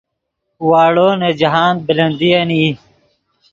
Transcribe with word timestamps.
واڑو 0.69 1.09
نے 1.21 1.29
جاہند 1.39 1.77
بلندین 1.85 2.49
ای 2.57 2.67